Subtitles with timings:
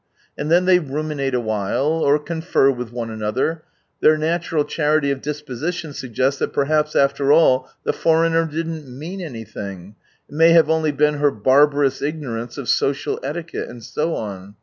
[0.35, 3.61] And then they ruminate awhile, or confer with one another;
[4.01, 9.95] iheir natural charity of disposition suggests that perhaps after all the foreigner didn't mean anything,
[10.27, 14.55] it may have only been her barbarous ignorance of social etiquette, and so on.